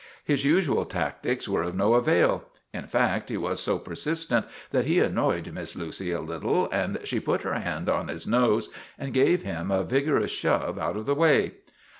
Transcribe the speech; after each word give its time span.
His 0.23 0.43
usual 0.43 0.85
tactics 0.85 1.47
were 1.47 1.61
of 1.61 1.75
no 1.75 1.93
avail; 1.93 2.45
in 2.73 2.87
fact, 2.87 3.29
he 3.29 3.37
was 3.37 3.59
so 3.61 3.77
per 3.77 3.93
sistent 3.93 4.47
that 4.71 4.85
he 4.85 4.99
annoyed 4.99 5.53
Miss 5.53 5.75
Lucy 5.75 6.11
a 6.11 6.19
little, 6.21 6.67
and 6.71 6.97
she 7.03 7.19
put 7.19 7.43
her 7.43 7.53
hand 7.59 7.87
on 7.87 8.07
his 8.07 8.25
nose 8.25 8.69
and 8.97 9.13
gave 9.13 9.43
him 9.43 9.69
a 9.69 9.83
vigorous 9.83 10.31
shove 10.31 10.79
out 10.79 10.97
of 10.97 11.05
the 11.05 11.13
way. 11.13 11.51